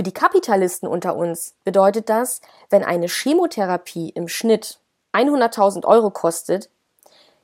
[0.00, 4.80] Für die Kapitalisten unter uns bedeutet das, wenn eine Chemotherapie im Schnitt
[5.12, 6.70] 100.000 Euro kostet,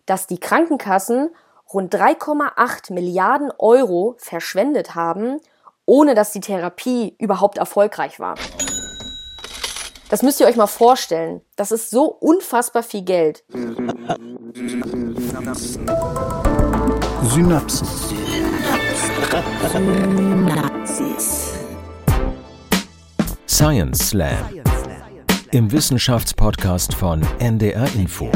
[0.06, 1.28] dass die Krankenkassen
[1.70, 5.38] rund 3,8 Milliarden Euro verschwendet haben,
[5.84, 8.36] ohne dass die Therapie überhaupt erfolgreich war.
[10.08, 11.42] Das müsst ihr euch mal vorstellen.
[11.56, 13.44] Das ist so unfassbar viel Geld.
[17.34, 17.86] Synapsen.
[20.88, 21.65] Synapsis.
[23.56, 24.36] Science Slam.
[25.50, 28.30] Im Wissenschaftspodcast von NDR Info.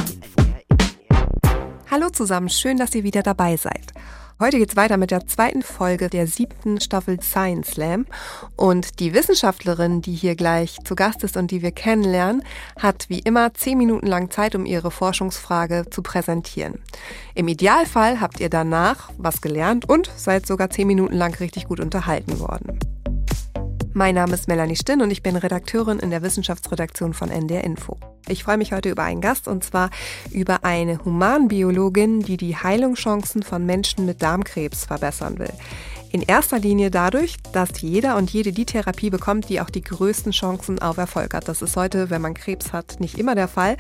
[1.91, 3.93] Hallo zusammen, schön, dass ihr wieder dabei seid.
[4.41, 8.07] Heute geht's weiter mit der zweiten Folge der siebten Staffel Science Slam.
[8.57, 12.43] Und die Wissenschaftlerin, die hier gleich zu Gast ist und die wir kennenlernen,
[12.79, 16.79] hat wie immer zehn Minuten lang Zeit, um ihre Forschungsfrage zu präsentieren.
[17.35, 21.79] Im Idealfall habt ihr danach was gelernt und seid sogar zehn Minuten lang richtig gut
[21.79, 22.79] unterhalten worden.
[23.93, 27.99] Mein Name ist Melanie Stinn und ich bin Redakteurin in der Wissenschaftsredaktion von NDR Info.
[28.29, 29.91] Ich freue mich heute über einen Gast und zwar
[30.31, 35.53] über eine Humanbiologin, die die Heilungschancen von Menschen mit Darmkrebs verbessern will.
[36.13, 40.31] In erster Linie dadurch, dass jeder und jede die Therapie bekommt, die auch die größten
[40.31, 41.49] Chancen auf Erfolg hat.
[41.49, 43.77] Das ist heute, wenn man Krebs hat, nicht immer der Fall.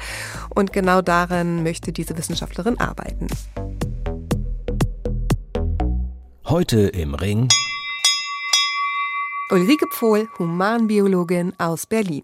[0.49, 3.29] Und genau darin möchte diese Wissenschaftlerin arbeiten.
[6.45, 7.49] Heute im Ring.
[9.53, 12.23] Ulrike Pfohl, Humanbiologin aus Berlin.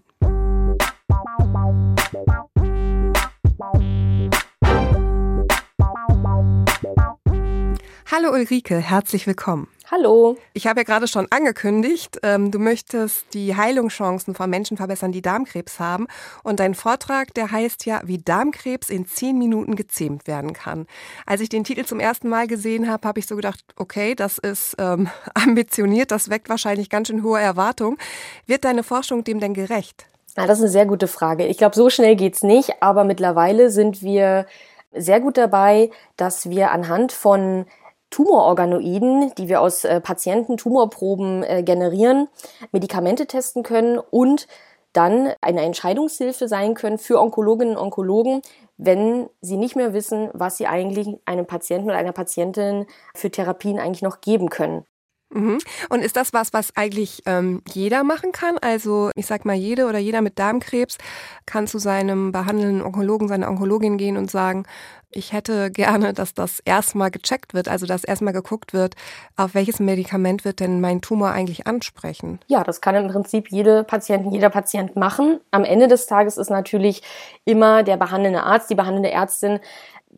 [8.09, 9.67] Hallo Ulrike, herzlich willkommen.
[9.97, 10.37] Hallo.
[10.53, 15.23] Ich habe ja gerade schon angekündigt, ähm, du möchtest die Heilungschancen von Menschen verbessern, die
[15.23, 16.07] Darmkrebs haben.
[16.43, 20.85] Und dein Vortrag, der heißt ja, wie Darmkrebs in zehn Minuten gezähmt werden kann.
[21.25, 24.37] Als ich den Titel zum ersten Mal gesehen habe, habe ich so gedacht, okay, das
[24.37, 27.97] ist ähm, ambitioniert, das weckt wahrscheinlich ganz schön hohe Erwartungen.
[28.45, 30.05] Wird deine Forschung dem denn gerecht?
[30.35, 31.47] Na, das ist eine sehr gute Frage.
[31.47, 34.45] Ich glaube, so schnell geht's nicht, aber mittlerweile sind wir
[34.93, 37.65] sehr gut dabei, dass wir anhand von
[38.09, 42.29] Tumororganoiden, die wir aus äh, Patienten Tumorproben äh, generieren,
[42.71, 44.47] Medikamente testen können und
[44.93, 48.41] dann eine Entscheidungshilfe sein können für Onkologinnen und Onkologen,
[48.77, 53.79] wenn sie nicht mehr wissen, was sie eigentlich einem Patienten oder einer Patientin für Therapien
[53.79, 54.85] eigentlich noch geben können.
[55.29, 55.57] Mhm.
[55.89, 58.57] Und ist das was, was eigentlich ähm, jeder machen kann?
[58.59, 60.97] Also ich sag mal, jede oder jeder mit Darmkrebs
[61.45, 64.63] kann zu seinem behandelnden Onkologen, seiner Onkologin gehen und sagen,
[65.11, 68.95] ich hätte gerne, dass das erstmal gecheckt wird, also dass erstmal geguckt wird,
[69.35, 72.39] auf welches Medikament wird denn mein Tumor eigentlich ansprechen.
[72.47, 75.39] Ja, das kann im Prinzip jede Patientin, jeder Patient machen.
[75.51, 77.01] Am Ende des Tages ist natürlich
[77.45, 79.59] immer der behandelnde Arzt, die behandelnde Ärztin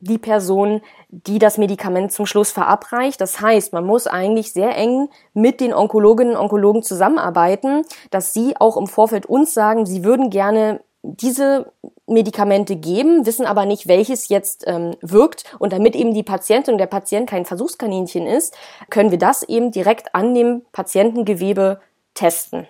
[0.02, 3.20] die Person, die das Medikament zum Schluss verabreicht.
[3.20, 8.56] Das heißt, man muss eigentlich sehr eng mit den Onkologinnen und Onkologen zusammenarbeiten, dass sie
[8.58, 11.72] auch im Vorfeld uns sagen, sie würden gerne diese
[12.10, 15.44] Medikamente geben, wissen aber nicht, welches jetzt ähm, wirkt.
[15.60, 18.58] Und damit eben die Patientin und der Patient kein Versuchskaninchen ist,
[18.90, 21.80] können wir das eben direkt an dem Patientengewebe
[22.14, 22.68] testen.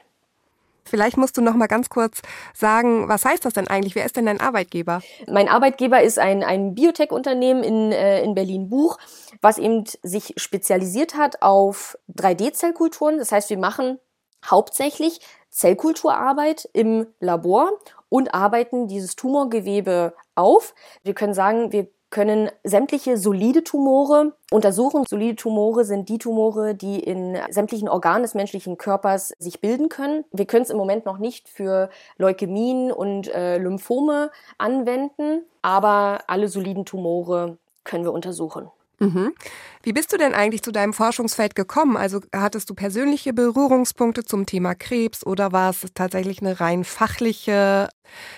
[0.89, 2.21] Vielleicht musst du noch mal ganz kurz
[2.53, 3.93] sagen, was heißt das denn eigentlich?
[3.93, 5.01] Wer ist denn dein Arbeitgeber?
[5.27, 8.97] Mein Arbeitgeber ist ein, ein Biotech-Unternehmen in, äh, in Berlin-Buch,
[9.41, 13.19] was eben sich spezialisiert hat auf 3D-Zellkulturen.
[13.19, 13.99] Das heißt, wir machen
[14.43, 15.19] hauptsächlich
[15.51, 17.71] Zellkulturarbeit im Labor
[18.09, 20.73] und arbeiten dieses Tumorgewebe auf.
[21.03, 25.05] Wir können sagen, wir können sämtliche solide Tumore untersuchen.
[25.07, 30.25] Solide Tumore sind die Tumore, die in sämtlichen Organen des menschlichen Körpers sich bilden können.
[30.31, 36.47] Wir können es im Moment noch nicht für Leukämien und äh, Lymphome anwenden, aber alle
[36.47, 38.69] soliden Tumore können wir untersuchen.
[38.99, 39.33] Mhm.
[39.81, 41.95] Wie bist du denn eigentlich zu deinem Forschungsfeld gekommen?
[41.95, 47.87] Also hattest du persönliche Berührungspunkte zum Thema Krebs oder war es tatsächlich eine rein fachliche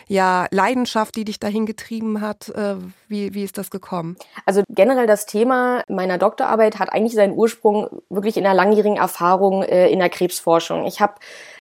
[0.07, 2.49] ja, Leidenschaft, die dich dahin getrieben hat?
[2.49, 2.75] Äh,
[3.07, 4.17] wie, wie ist das gekommen?
[4.45, 9.63] Also generell das Thema meiner Doktorarbeit hat eigentlich seinen Ursprung wirklich in einer langjährigen Erfahrung
[9.63, 10.85] äh, in der Krebsforschung.
[10.85, 11.15] Ich habe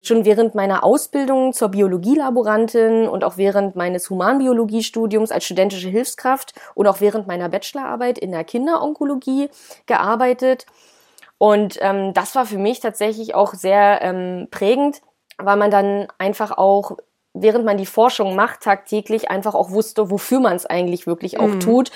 [0.07, 6.87] schon während meiner Ausbildung zur Biologielaborantin und auch während meines Humanbiologiestudiums als studentische Hilfskraft und
[6.87, 9.49] auch während meiner Bachelorarbeit in der Kinderonkologie
[9.85, 10.65] gearbeitet.
[11.37, 15.01] Und ähm, das war für mich tatsächlich auch sehr ähm, prägend,
[15.37, 16.97] weil man dann einfach auch
[17.35, 21.47] während man die Forschung macht, tagtäglich einfach auch wusste, wofür man es eigentlich wirklich auch
[21.47, 21.59] mhm.
[21.59, 21.91] tut.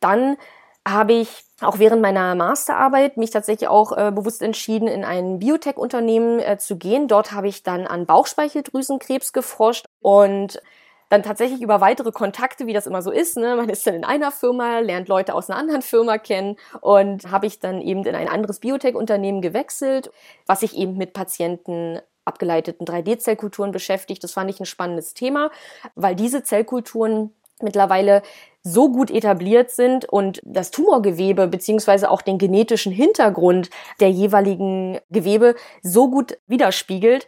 [0.00, 0.36] Dann
[0.86, 6.40] habe ich auch während meiner Masterarbeit mich tatsächlich auch äh, bewusst entschieden, in ein Biotech-Unternehmen
[6.40, 7.08] äh, zu gehen.
[7.08, 10.60] Dort habe ich dann an Bauchspeicheldrüsenkrebs geforscht und
[11.08, 13.36] dann tatsächlich über weitere Kontakte, wie das immer so ist.
[13.36, 13.56] Ne?
[13.56, 17.46] Man ist dann in einer Firma, lernt Leute aus einer anderen Firma kennen und habe
[17.46, 20.10] ich dann eben in ein anderes Biotech-Unternehmen gewechselt,
[20.46, 24.24] was sich eben mit Patienten abgeleiteten 3D-Zellkulturen beschäftigt.
[24.24, 25.50] Das fand ich ein spannendes Thema,
[25.94, 27.32] weil diese Zellkulturen
[27.64, 28.22] mittlerweile
[28.62, 33.68] so gut etabliert sind und das Tumorgewebe beziehungsweise auch den genetischen Hintergrund
[34.00, 37.26] der jeweiligen Gewebe so gut widerspiegelt,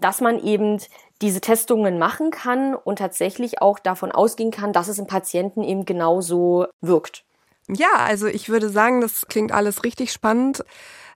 [0.00, 0.78] dass man eben
[1.20, 5.84] diese Testungen machen kann und tatsächlich auch davon ausgehen kann, dass es im Patienten eben
[5.84, 7.24] genauso wirkt.
[7.68, 10.64] Ja, also ich würde sagen, das klingt alles richtig spannend.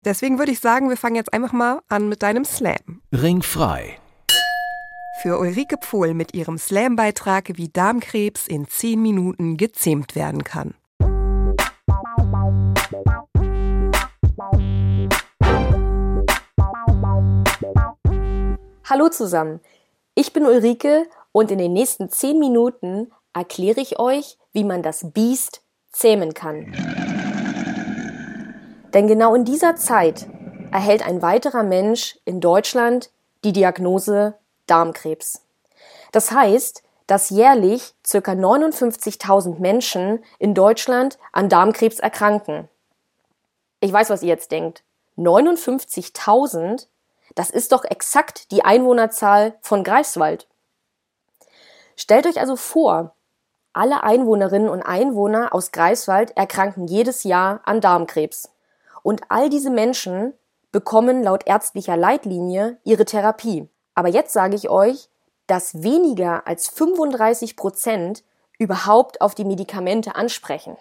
[0.04, 3.00] Deswegen würde ich sagen, wir fangen jetzt einfach mal an mit deinem Slam.
[3.12, 3.98] Ringfrei.
[5.16, 10.74] Für Ulrike Pfohl mit ihrem Slam-Beitrag, wie Darmkrebs in 10 Minuten gezähmt werden kann.
[18.84, 19.60] Hallo zusammen.
[20.14, 25.12] Ich bin Ulrike und in den nächsten 10 Minuten erkläre ich euch, wie man das
[25.12, 26.72] Biest zähmen kann.
[28.92, 30.28] Denn genau in dieser Zeit
[30.70, 33.10] erhält ein weiterer Mensch in Deutschland
[33.44, 34.34] die Diagnose
[34.66, 35.42] Darmkrebs.
[36.12, 38.18] Das heißt, dass jährlich ca.
[38.18, 42.68] 59.000 Menschen in Deutschland an Darmkrebs erkranken.
[43.80, 44.82] Ich weiß, was ihr jetzt denkt.
[45.18, 46.86] 59.000?
[47.34, 50.48] Das ist doch exakt die Einwohnerzahl von Greifswald.
[51.96, 53.14] Stellt euch also vor,
[53.72, 58.50] alle Einwohnerinnen und Einwohner aus Greifswald erkranken jedes Jahr an Darmkrebs.
[59.02, 60.32] Und all diese Menschen
[60.70, 63.68] bekommen laut ärztlicher Leitlinie ihre Therapie.
[63.94, 65.08] Aber jetzt sage ich euch,
[65.46, 68.24] dass weniger als 35 Prozent
[68.58, 70.76] überhaupt auf die Medikamente ansprechen.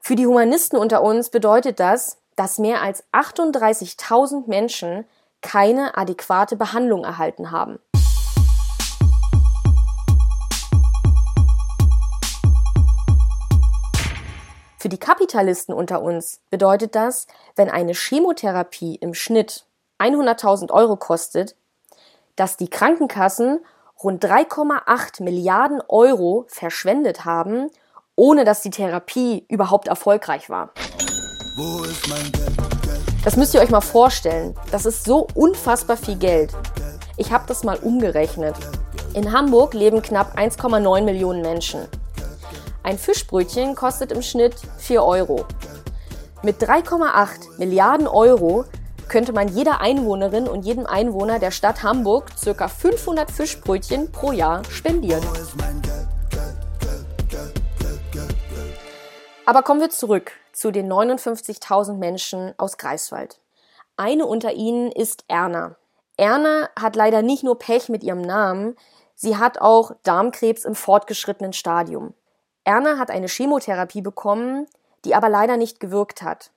[0.00, 5.04] Für die Humanisten unter uns bedeutet das, dass mehr als 38.000 Menschen
[5.42, 7.78] keine adäquate Behandlung erhalten haben.
[14.78, 19.66] Für die Kapitalisten unter uns bedeutet das, wenn eine Chemotherapie im Schnitt
[19.98, 21.54] 100.000 Euro kostet,
[22.40, 23.60] dass die Krankenkassen
[24.02, 27.68] rund 3,8 Milliarden Euro verschwendet haben,
[28.16, 30.70] ohne dass die Therapie überhaupt erfolgreich war.
[33.22, 34.54] Das müsst ihr euch mal vorstellen.
[34.70, 36.54] Das ist so unfassbar viel Geld.
[37.18, 38.56] Ich habe das mal umgerechnet.
[39.12, 41.88] In Hamburg leben knapp 1,9 Millionen Menschen.
[42.82, 45.44] Ein Fischbrötchen kostet im Schnitt 4 Euro.
[46.42, 48.64] Mit 3,8 Milliarden Euro
[49.10, 52.68] könnte man jeder Einwohnerin und jedem Einwohner der Stadt Hamburg ca.
[52.68, 55.22] 500 Fischbrötchen pro Jahr spendieren.
[59.44, 63.40] Aber kommen wir zurück zu den 59.000 Menschen aus Greifswald.
[63.96, 65.74] Eine unter ihnen ist Erna.
[66.16, 68.76] Erna hat leider nicht nur Pech mit ihrem Namen,
[69.16, 72.14] sie hat auch Darmkrebs im fortgeschrittenen Stadium.
[72.62, 74.66] Erna hat eine Chemotherapie bekommen,
[75.04, 76.52] die aber leider nicht gewirkt hat,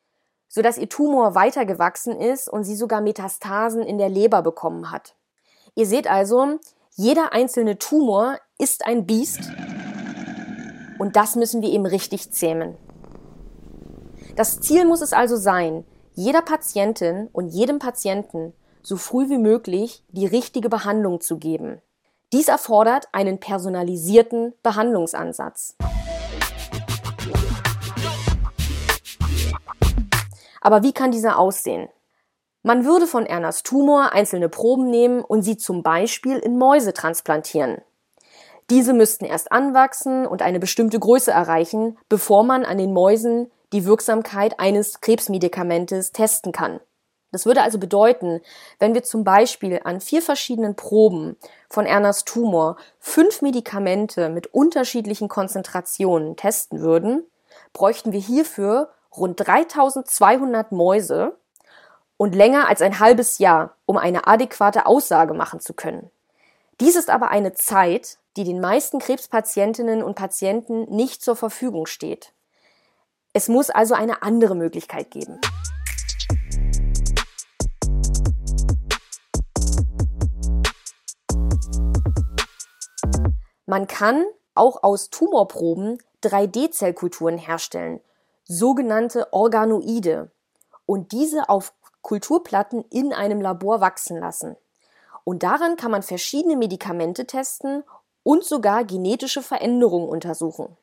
[0.53, 5.15] sodass ihr Tumor weitergewachsen ist und sie sogar Metastasen in der Leber bekommen hat.
[5.73, 6.59] Ihr seht also,
[6.91, 9.51] jeder einzelne Tumor ist ein Biest
[10.99, 12.77] und das müssen wir eben richtig zähmen.
[14.35, 18.53] Das Ziel muss es also sein, jeder Patientin und jedem Patienten
[18.83, 21.81] so früh wie möglich die richtige Behandlung zu geben.
[22.31, 25.75] Dies erfordert einen personalisierten Behandlungsansatz.
[30.63, 31.89] Aber wie kann dieser aussehen?
[32.63, 37.81] Man würde von Ernas Tumor einzelne Proben nehmen und sie zum Beispiel in Mäuse transplantieren.
[38.69, 43.83] Diese müssten erst anwachsen und eine bestimmte Größe erreichen, bevor man an den Mäusen die
[43.83, 46.79] Wirksamkeit eines Krebsmedikamentes testen kann.
[47.33, 48.39] Das würde also bedeuten,
[48.79, 51.35] wenn wir zum Beispiel an vier verschiedenen Proben
[51.67, 57.25] von Ernas Tumor fünf Medikamente mit unterschiedlichen Konzentrationen testen würden,
[57.73, 61.37] bräuchten wir hierfür rund 3200 Mäuse
[62.17, 66.09] und länger als ein halbes Jahr, um eine adäquate Aussage machen zu können.
[66.79, 72.33] Dies ist aber eine Zeit, die den meisten Krebspatientinnen und Patienten nicht zur Verfügung steht.
[73.33, 75.39] Es muss also eine andere Möglichkeit geben.
[83.65, 88.01] Man kann auch aus Tumorproben 3D-Zellkulturen herstellen,
[88.45, 90.31] sogenannte Organoide,
[90.85, 94.55] und diese auf Kulturplatten in einem Labor wachsen lassen.
[95.23, 97.83] Und daran kann man verschiedene Medikamente testen
[98.23, 100.77] und sogar genetische Veränderungen untersuchen.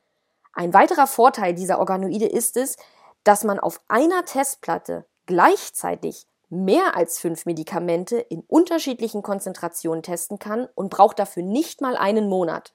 [0.53, 2.75] Ein weiterer Vorteil dieser Organoide ist es,
[3.23, 10.67] dass man auf einer Testplatte gleichzeitig mehr als fünf Medikamente in unterschiedlichen Konzentrationen testen kann
[10.75, 12.73] und braucht dafür nicht mal einen Monat.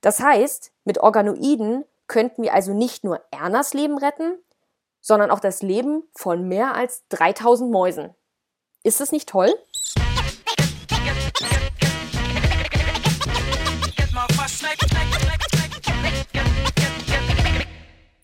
[0.00, 4.38] Das heißt, mit Organoiden könnten wir also nicht nur Ernas Leben retten,
[5.00, 8.14] sondern auch das Leben von mehr als 3000 Mäusen.
[8.82, 9.50] Ist das nicht toll?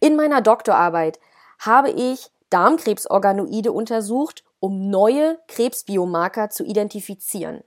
[0.00, 1.18] In meiner Doktorarbeit
[1.58, 7.64] habe ich Darmkrebsorganoide untersucht, um neue Krebsbiomarker zu identifizieren.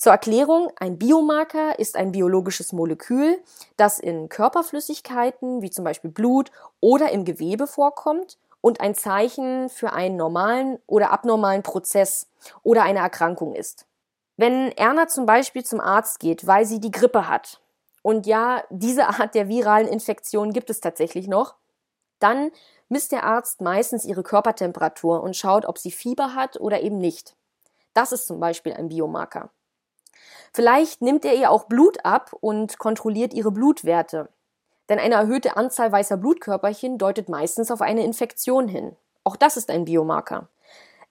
[0.00, 3.36] Zur Erklärung, ein Biomarker ist ein biologisches Molekül,
[3.76, 9.92] das in Körperflüssigkeiten wie zum Beispiel Blut oder im Gewebe vorkommt und ein Zeichen für
[9.92, 12.30] einen normalen oder abnormalen Prozess
[12.62, 13.84] oder eine Erkrankung ist.
[14.38, 17.60] Wenn Erna zum Beispiel zum Arzt geht, weil sie die Grippe hat,
[18.00, 21.56] und ja, diese Art der viralen Infektion gibt es tatsächlich noch,
[22.20, 22.52] dann
[22.88, 27.36] misst der Arzt meistens ihre Körpertemperatur und schaut, ob sie Fieber hat oder eben nicht.
[27.92, 29.50] Das ist zum Beispiel ein Biomarker.
[30.52, 34.28] Vielleicht nimmt er ihr auch Blut ab und kontrolliert ihre Blutwerte.
[34.88, 38.96] Denn eine erhöhte Anzahl weißer Blutkörperchen deutet meistens auf eine Infektion hin.
[39.22, 40.48] Auch das ist ein Biomarker.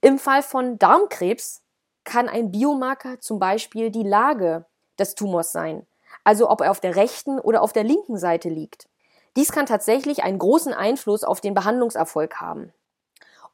[0.02, 1.62] Im Fall von Darmkrebs
[2.04, 4.66] kann ein Biomarker zum Beispiel die Lage
[4.98, 5.86] des Tumors sein,
[6.24, 8.90] also ob er auf der rechten oder auf der linken Seite liegt.
[9.38, 12.74] Dies kann tatsächlich einen großen Einfluss auf den Behandlungserfolg haben.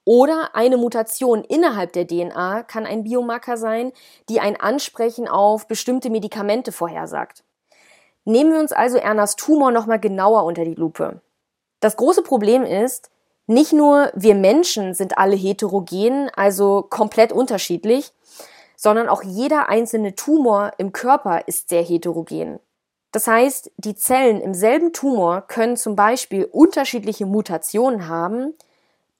[0.06, 3.92] Oder eine Mutation innerhalb der DNA kann ein Biomarker sein,
[4.30, 7.44] die ein Ansprechen auf bestimmte Medikamente vorhersagt.
[8.24, 11.22] Nehmen wir uns also Ernas Tumor nochmal genauer unter die Lupe.
[11.80, 13.10] Das große Problem ist,
[13.48, 18.12] nicht nur wir Menschen sind alle heterogen, also komplett unterschiedlich,
[18.76, 22.60] sondern auch jeder einzelne Tumor im Körper ist sehr heterogen.
[23.12, 28.54] Das heißt, die Zellen im selben Tumor können zum Beispiel unterschiedliche Mutationen haben,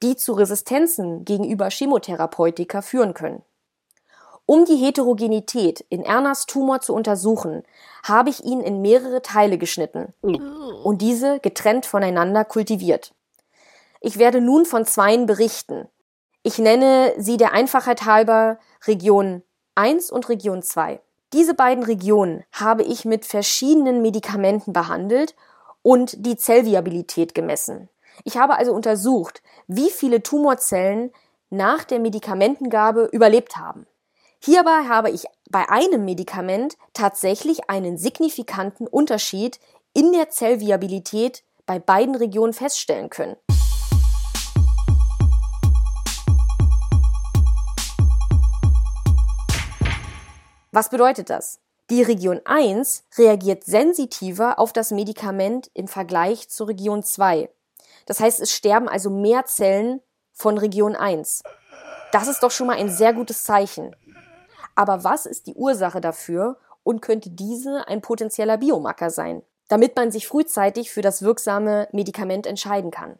[0.02, 3.42] die zu Resistenzen gegenüber Chemotherapeutika führen können.
[4.48, 7.64] Um die Heterogenität in Ernas Tumor zu untersuchen,
[8.04, 10.14] habe ich ihn in mehrere Teile geschnitten
[10.84, 13.12] und diese getrennt voneinander kultiviert.
[14.00, 15.88] Ich werde nun von zweien berichten.
[16.44, 19.42] Ich nenne sie der Einfachheit halber Region
[19.74, 21.00] 1 und Region 2.
[21.32, 25.34] Diese beiden Regionen habe ich mit verschiedenen Medikamenten behandelt
[25.82, 27.88] und die Zellviabilität gemessen.
[28.24, 31.12] Ich habe also untersucht, wie viele Tumorzellen
[31.50, 33.86] nach der Medikamentengabe überlebt haben.
[34.42, 39.58] Hierbei habe ich bei einem Medikament tatsächlich einen signifikanten Unterschied
[39.92, 43.36] in der Zellviabilität bei beiden Regionen feststellen können.
[50.70, 51.60] Was bedeutet das?
[51.88, 57.48] Die Region 1 reagiert sensitiver auf das Medikament im Vergleich zur Region 2.
[58.06, 60.00] Das heißt, es sterben also mehr Zellen
[60.32, 61.42] von Region 1.
[62.12, 63.96] Das ist doch schon mal ein sehr gutes Zeichen.
[64.76, 70.12] Aber was ist die Ursache dafür und könnte diese ein potenzieller Biomarker sein, damit man
[70.12, 73.18] sich frühzeitig für das wirksame Medikament entscheiden kann?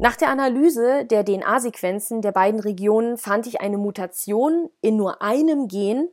[0.00, 5.66] Nach der Analyse der DNA-Sequenzen der beiden Regionen fand ich eine Mutation in nur einem
[5.66, 6.08] Gen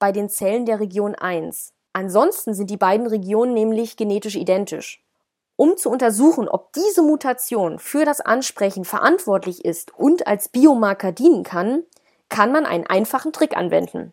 [0.00, 1.72] bei den Zellen der Region 1.
[1.92, 5.04] Ansonsten sind die beiden Regionen nämlich genetisch identisch.
[5.54, 11.44] Um zu untersuchen, ob diese Mutation für das Ansprechen verantwortlich ist und als Biomarker dienen
[11.44, 11.84] kann,
[12.28, 14.12] kann man einen einfachen Trick anwenden.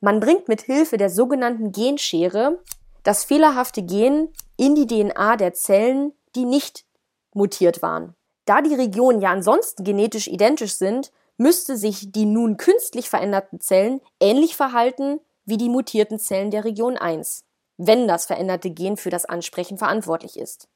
[0.00, 2.58] Man bringt mit Hilfe der sogenannten Genschere
[3.02, 6.84] das fehlerhafte Gen in die DNA der Zellen, die nicht
[7.32, 8.14] mutiert waren.
[8.44, 14.02] Da die Regionen ja ansonsten genetisch identisch sind, müsste sich die nun künstlich veränderten Zellen
[14.20, 17.46] ähnlich verhalten wie die mutierten Zellen der Region 1,
[17.78, 20.68] wenn das veränderte Gen für das Ansprechen verantwortlich ist.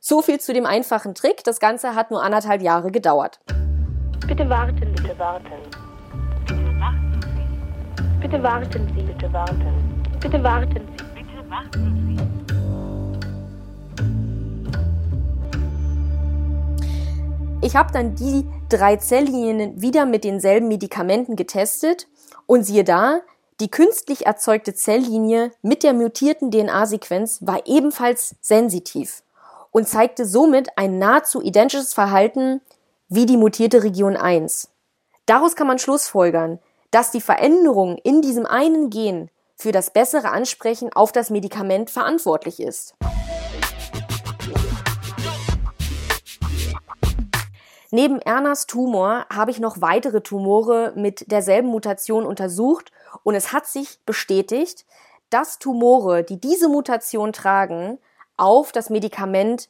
[0.00, 1.44] So viel zu dem einfachen Trick.
[1.44, 3.40] Das Ganze hat nur anderthalb Jahre gedauert.
[4.26, 5.52] Bitte warten, bitte warten.
[8.22, 10.02] Bitte warten Sie, bitte warten.
[10.18, 11.04] Bitte warten Sie.
[11.14, 12.06] Bitte warten
[17.60, 17.66] Sie.
[17.66, 22.08] Ich habe dann die drei Zelllinien wieder mit denselben Medikamenten getestet
[22.46, 23.20] und siehe da,
[23.60, 29.22] die künstlich erzeugte Zelllinie mit der mutierten DNA-Sequenz war ebenfalls sensitiv
[29.70, 32.62] und zeigte somit ein nahezu identisches Verhalten
[33.08, 34.70] wie die mutierte Region 1.
[35.26, 36.58] Daraus kann man schlussfolgern,
[36.90, 42.60] dass die Veränderung in diesem einen Gen für das bessere Ansprechen auf das Medikament verantwortlich
[42.60, 42.94] ist.
[47.92, 52.92] Neben Ernas Tumor habe ich noch weitere Tumore mit derselben Mutation untersucht
[53.24, 54.86] und es hat sich bestätigt,
[55.28, 57.98] dass Tumore, die diese Mutation tragen,
[58.36, 59.68] auf das Medikament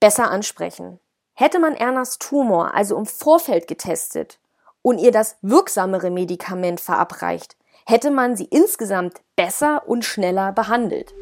[0.00, 1.00] besser ansprechen.
[1.34, 4.40] Hätte man Ernas Tumor also im Vorfeld getestet
[4.80, 7.56] und ihr das wirksamere Medikament verabreicht,
[7.86, 11.14] hätte man sie insgesamt besser und schneller behandelt.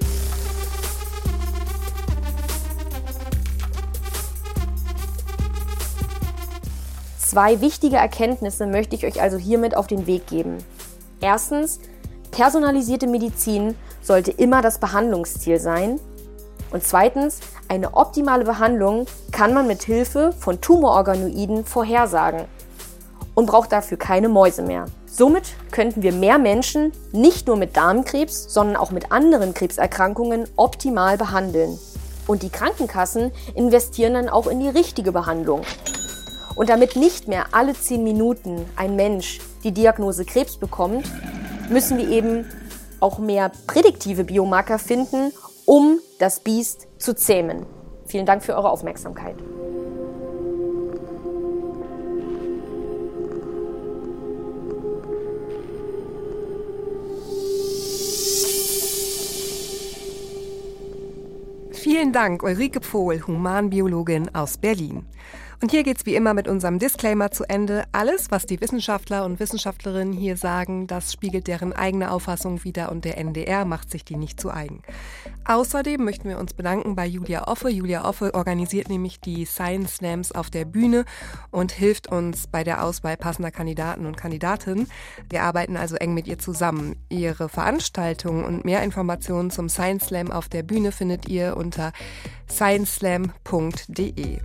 [7.36, 10.56] Zwei wichtige Erkenntnisse möchte ich euch also hiermit auf den Weg geben.
[11.20, 11.80] Erstens,
[12.30, 16.00] Personalisierte Medizin sollte immer das Behandlungsziel sein.
[16.70, 22.46] Und zweitens, eine optimale Behandlung kann man mit Hilfe von Tumororganoiden vorhersagen
[23.34, 24.86] und braucht dafür keine Mäuse mehr.
[25.04, 31.18] Somit könnten wir mehr Menschen nicht nur mit Darmkrebs, sondern auch mit anderen Krebserkrankungen optimal
[31.18, 31.78] behandeln.
[32.26, 35.60] Und die Krankenkassen investieren dann auch in die richtige Behandlung.
[36.56, 41.06] Und damit nicht mehr alle 10 Minuten ein Mensch die Diagnose Krebs bekommt,
[41.68, 42.46] müssen wir eben
[42.98, 45.32] auch mehr prädiktive Biomarker finden,
[45.66, 47.66] um das Biest zu zähmen.
[48.06, 49.36] Vielen Dank für eure Aufmerksamkeit.
[61.72, 65.06] Vielen Dank, Ulrike Pohl, Humanbiologin aus Berlin.
[65.62, 67.84] Und hier geht's wie immer mit unserem Disclaimer zu Ende.
[67.92, 73.04] Alles, was die Wissenschaftler und Wissenschaftlerinnen hier sagen, das spiegelt deren eigene Auffassung wider und
[73.06, 74.82] der NDR macht sich die nicht zu eigen.
[75.46, 77.70] Außerdem möchten wir uns bedanken bei Julia Offe.
[77.70, 81.04] Julia Offe organisiert nämlich die Science Slams auf der Bühne
[81.50, 84.88] und hilft uns bei der Auswahl passender Kandidaten und Kandidatinnen.
[85.30, 86.96] Wir arbeiten also eng mit ihr zusammen.
[87.08, 91.92] Ihre Veranstaltungen und mehr Informationen zum Science Slam auf der Bühne findet ihr unter
[92.48, 94.40] scienceslam.de.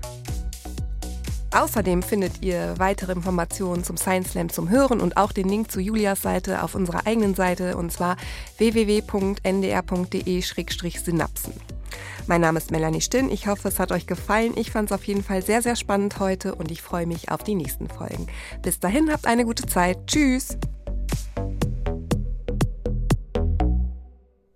[1.53, 5.81] Außerdem findet ihr weitere Informationen zum Science Slam zum Hören und auch den Link zu
[5.81, 8.15] Julias Seite auf unserer eigenen Seite und zwar
[8.58, 11.53] www.ndr.de-synapsen.
[12.27, 13.29] Mein Name ist Melanie Stinn.
[13.29, 14.53] Ich hoffe, es hat euch gefallen.
[14.55, 17.43] Ich fand es auf jeden Fall sehr, sehr spannend heute und ich freue mich auf
[17.43, 18.27] die nächsten Folgen.
[18.62, 20.08] Bis dahin, habt eine gute Zeit.
[20.08, 20.58] Tschüss.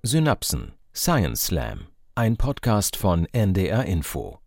[0.03, 4.39] Synapsen Science Slam, ein Podcast von NDR Info.